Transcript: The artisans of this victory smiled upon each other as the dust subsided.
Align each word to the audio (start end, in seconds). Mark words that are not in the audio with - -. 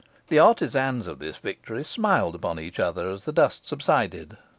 The 0.29 0.39
artisans 0.39 1.05
of 1.05 1.19
this 1.19 1.37
victory 1.37 1.83
smiled 1.83 2.33
upon 2.33 2.59
each 2.59 2.79
other 2.79 3.07
as 3.11 3.25
the 3.25 3.31
dust 3.31 3.67
subsided. 3.67 4.35